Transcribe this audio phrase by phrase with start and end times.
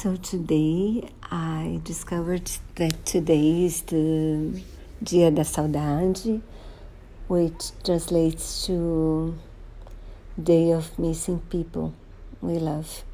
[0.00, 4.62] So today I discovered that today is the
[5.02, 6.40] Dia da Saudade,
[7.28, 9.36] which translates to
[10.42, 11.92] Day of Missing People
[12.40, 13.04] we love.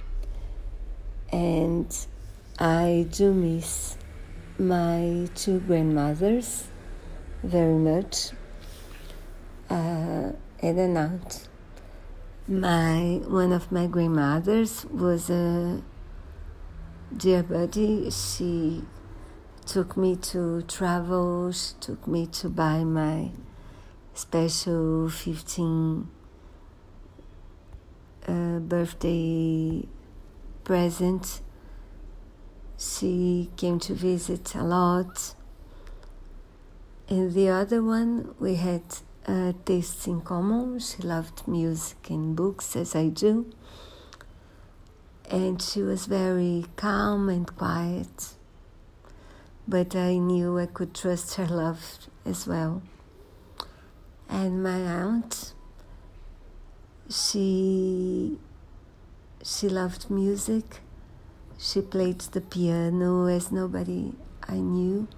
[1.32, 1.90] And
[2.60, 3.96] I do miss
[4.56, 6.68] my two grandmothers
[7.42, 8.30] very much.
[9.68, 10.30] Uh,
[10.62, 11.20] and an.
[12.46, 15.82] My one of my grandmothers was a
[17.14, 18.10] dear buddy.
[18.10, 18.82] She
[19.64, 23.30] took me to travels, took me to buy my
[24.14, 26.08] special fifteen
[28.26, 29.86] uh, birthday
[30.64, 31.40] present.
[32.78, 35.34] She came to visit a lot.
[37.08, 38.82] And the other one, we had
[39.26, 40.80] uh, tastes in common.
[40.80, 43.46] She loved music and books, as I do.
[45.30, 48.34] And she was very calm and quiet.
[49.66, 52.82] But I knew I could trust her love as well.
[54.28, 55.52] And my aunt,
[57.08, 58.38] she
[59.42, 60.80] she loved music.
[61.58, 64.12] She played the piano as nobody
[64.48, 65.08] I knew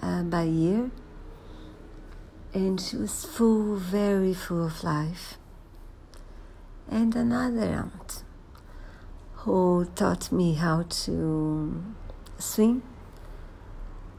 [0.00, 0.90] uh, by ear.
[2.54, 5.36] And she was full, very full of life.
[6.88, 8.05] And another aunt
[9.46, 11.84] who taught me how to
[12.36, 12.82] swim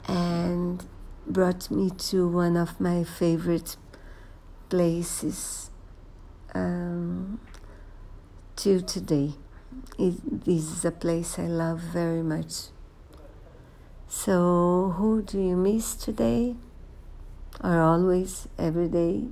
[0.07, 0.85] and
[1.27, 3.75] brought me to one of my favorite
[4.69, 5.69] places
[6.55, 7.41] um,
[8.55, 9.33] today.
[9.99, 12.69] It, this is a place I love very much.
[14.07, 16.55] So, who do you miss today?
[17.61, 19.25] Or always, every day?